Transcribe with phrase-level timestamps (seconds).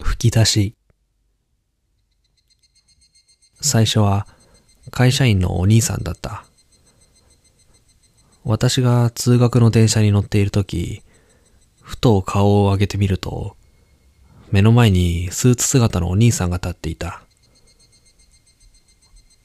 [0.00, 0.74] 吹き出し。
[3.60, 4.26] 最初は
[4.90, 6.44] 会社員のお兄さんだった。
[8.44, 11.02] 私が通学の電車に乗っているとき、
[11.80, 13.56] ふと顔を上げてみると、
[14.50, 17.22] 目の前にスーツ姿のお兄さんが立っていた。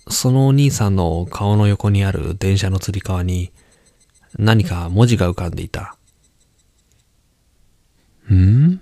[0.10, 3.52] そのお兄さんの顔の横にある電車のつり革に
[4.38, 5.96] 何か文字が浮かんでいた。
[8.34, 8.82] ん？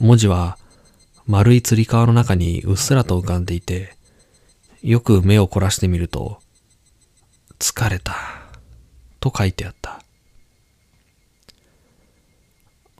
[0.00, 0.58] 文字は
[1.26, 3.94] 丸いつり革の中にうっすらと浮かんでいて、
[4.82, 6.40] よく目を凝らしてみると、
[7.58, 8.14] 疲れた、
[9.20, 10.02] と書いてあった。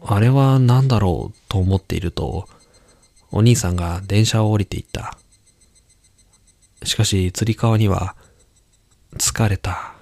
[0.06, 2.48] あれは何だろうと思っていると、
[3.30, 5.18] お兄さんが電車を降りていった。
[6.84, 8.14] しかし、つり革には、
[9.18, 9.94] 疲れた、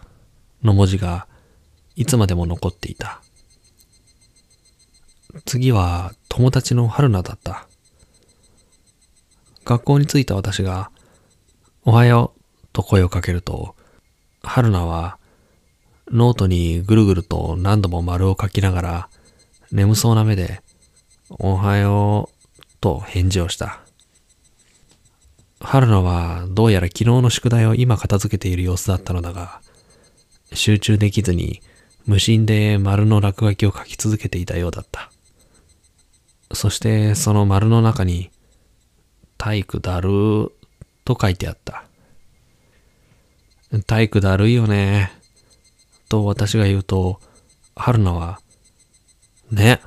[0.63, 1.27] の文字が
[1.97, 3.23] いつまでも残っていた。
[5.45, 7.69] 次は友達の春菜だった。
[9.67, 10.91] 学校に着いた私が、
[11.85, 12.41] おはよう
[12.73, 13.77] と声をかけると、
[14.43, 15.19] 春菜は
[16.11, 19.09] ノートにぐるぐると何度も丸を書きながら、
[19.73, 20.63] 眠そうな目で、
[21.29, 23.83] おはようと返事をした。
[25.61, 29.61] 春菜はどうやら昨日の宿題を今片付けている様子だったのだが、
[30.55, 31.61] 集中できずに
[32.07, 35.12] 無心で丸の落書きを書き続けていたようだった。
[36.53, 38.31] そしてその丸の中に、
[39.39, 40.51] 体育だるー
[41.05, 41.85] と書いてあった。
[43.87, 45.11] 体育だるいよね。
[46.09, 47.21] と私が言うと、
[47.75, 48.41] 春菜は、
[49.51, 49.81] ね、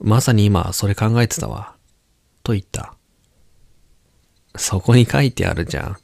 [0.00, 1.76] まさに今それ考えてたわ。
[2.42, 2.94] と言った。
[4.56, 5.96] そこに書いてあるじゃん。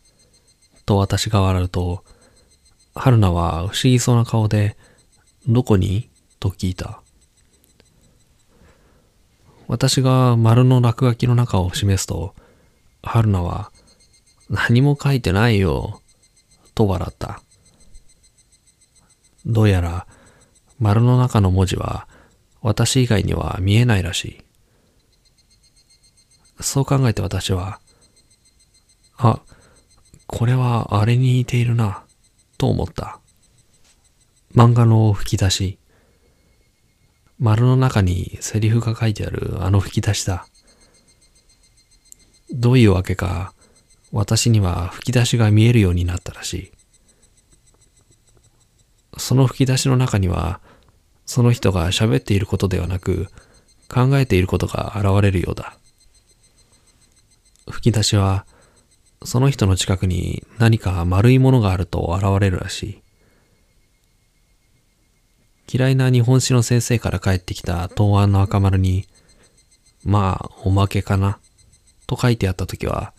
[0.84, 2.04] と私が笑うと、
[2.94, 4.76] 春菜は不思議そうな顔で、
[5.48, 6.10] どこに？
[6.38, 7.01] と聞いた。
[9.72, 12.34] 私が丸の落書きの中を示すと、
[13.02, 13.72] 春菜は、
[14.50, 16.02] 何も書いてないよ、
[16.74, 17.40] と笑った。
[19.46, 20.06] どうやら、
[20.78, 22.06] 丸の中の文字は、
[22.60, 24.42] 私以外には見えないらしい。
[26.60, 27.80] そう考えて私は、
[29.16, 29.40] あ、
[30.26, 32.04] これはあれに似ているな、
[32.58, 33.20] と思った。
[34.54, 35.78] 漫画の吹き出し。
[37.42, 40.46] 丸の中にセリフが書いてあるあの吹き出しだ。
[42.52, 43.52] どういうわけか、
[44.12, 46.72] 私には吹き出しが見えるようになったらしい。
[49.18, 50.60] その吹き出しの中には、
[51.26, 53.26] その人が喋っていることではなく、
[53.92, 55.76] 考えていることが現れるようだ。
[57.68, 58.46] 吹き出しは、
[59.24, 63.01] その人の近くに何か丸いものがあると現れるらしい。
[65.74, 69.06] 嫌いな日本史の先生から帰ってきた答案の赤丸に、
[70.04, 71.38] まあ、おまけかな、
[72.06, 73.14] と書いてあったときは、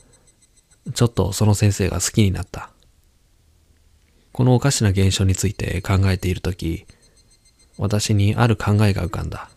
[0.93, 2.69] ちょっとその先生が好きになった。
[4.33, 6.85] このおかしな現象について考えているとき、
[7.79, 9.49] 私にある考えが浮かんだ。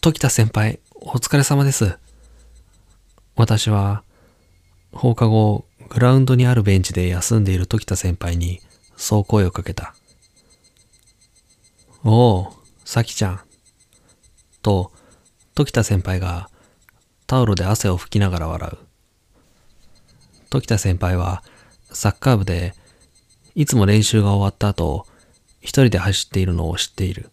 [0.00, 1.98] 時田先輩、お疲れ様です。
[3.36, 4.04] 私は、
[4.92, 8.62] 放課後、グラウンドにあるベンチで休んでいる時田先輩に、
[8.96, 9.94] そう声をかけた。
[12.02, 12.52] おお、
[12.86, 13.40] さきちゃん。
[14.62, 14.90] と、
[15.54, 16.48] 時田先輩が
[17.26, 18.78] タオルで汗を拭きながら笑う。
[20.48, 21.44] 時田先輩は
[21.92, 22.74] サッカー部で
[23.54, 25.06] いつも練習が終わった後、
[25.60, 27.28] 一人で走っているのを知っている。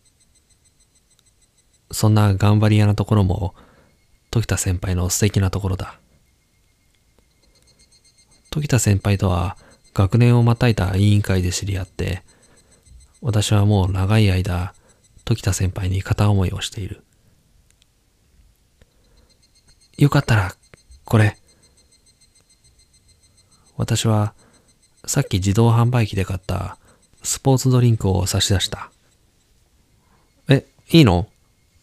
[1.89, 3.55] そんな頑張り屋なところも
[4.31, 5.97] 時田先輩の素敵なところだ。
[8.49, 9.55] 時田先輩とは
[9.93, 12.23] 学年をまたいだ委員会で知り合って、
[13.27, 14.73] 私はもう長い間、
[15.25, 17.03] 時田先輩に片思いをしている。
[19.97, 20.55] よかったら、
[21.03, 21.37] これ。
[23.75, 24.33] 私は、
[25.05, 26.77] さっき自動販売機で買った
[27.21, 28.91] スポーツドリンクを差し出した。
[30.47, 31.27] え、いいの？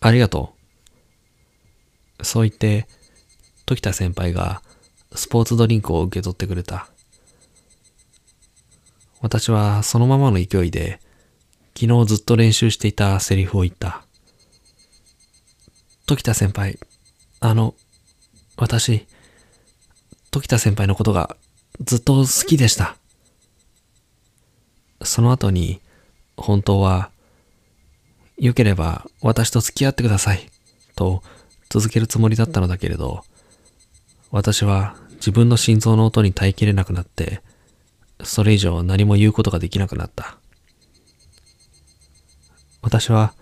[0.00, 0.54] ありがと
[2.20, 2.24] う。
[2.24, 2.88] そう言って、
[3.66, 4.62] 時田先輩が
[5.14, 6.88] スポーツドリンクを受け取ってくれた。
[9.20, 11.03] 私はそのままの勢いで、
[11.78, 14.04] 昨日ずっと練習していたセリフを言った。
[16.06, 16.78] 時田先輩、
[17.40, 17.74] あの、
[18.56, 19.06] 私、
[20.30, 21.36] 時田先輩のことが
[21.80, 22.96] ずっと好きでした。
[25.02, 25.80] その後に、
[26.36, 27.10] 本当は、
[28.38, 30.48] 良ければ私と付き合ってください、
[30.96, 31.22] と
[31.70, 33.24] 続けるつもりだったのだけれど、
[34.30, 37.42] 私は自分の心臓の音に耐えきれなくなって、
[38.22, 40.38] それ以上何も言うことができなくなった。
[42.84, 43.32] 私は、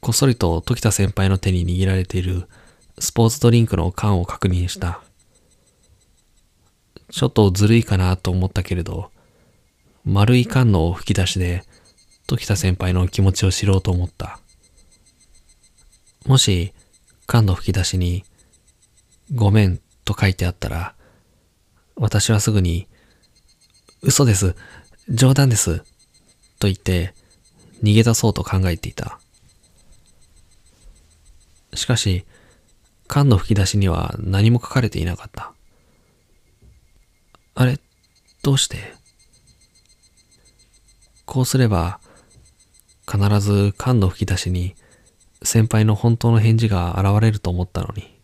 [0.00, 2.48] こっそりと時田先輩の手に握られている
[2.98, 5.00] スポーツドリンクの缶を確認した。
[7.08, 9.12] ちょっとずるいかなと思ったけれど、
[10.04, 11.62] 丸い缶の吹き出しで
[12.26, 14.40] 時田先輩の気持ちを知ろうと思った。
[16.26, 16.72] もし、
[17.26, 18.24] 缶の吹き出しに、
[19.32, 20.96] ごめんと書いてあったら、
[21.94, 22.88] 私はすぐに、
[24.02, 24.56] 嘘です、
[25.08, 25.84] 冗談です、
[26.58, 27.14] と言って
[27.82, 29.18] 逃げ出そうと考えていた。
[31.74, 32.24] しかし、
[33.06, 35.52] 缶の吹き出しには何も書かれていなかった。
[37.54, 37.78] あれ、
[38.42, 38.94] どうして？
[41.24, 42.00] こうすれば、
[43.10, 44.74] 必ず缶の吹き出しに
[45.42, 48.18] 先輩の本当の返事が現れると思ったのに。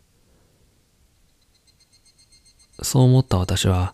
[2.81, 3.93] そう思った私は、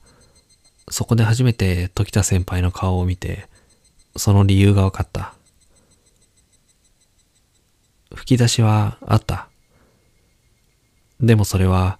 [0.89, 3.47] そこで初めて時田先輩の顔を見て、
[4.17, 5.33] その理由が分かった。
[8.21, 9.47] 吹き出しはあった。
[11.19, 11.97] でもそれは、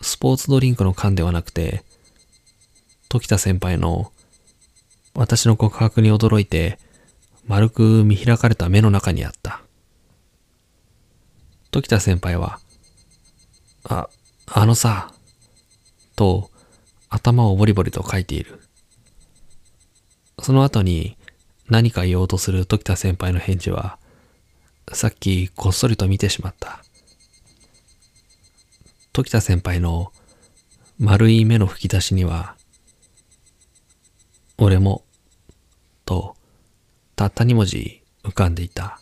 [0.00, 1.82] スポーツドリンクの缶ではなくて、
[3.08, 4.12] 時田先輩の
[5.14, 6.78] 私の告白に驚いて
[7.48, 9.60] 丸く見開かれた目の中にあった。
[11.72, 12.60] 時田先輩は、
[13.82, 14.08] あ、
[14.46, 15.12] あのさ、
[16.14, 16.52] と
[17.08, 18.60] 頭をボリボリと書いている。
[20.40, 21.16] その後に
[21.68, 23.98] 何か言おうとする時田先輩の返事は、
[24.92, 26.82] さっきこっそりと見てしまった。
[29.12, 30.12] 時田先輩の
[30.98, 32.56] 丸い目の吹き出しには、
[34.58, 35.04] 俺も、
[36.04, 36.36] と、
[37.14, 39.00] たった二文字浮かんでいた。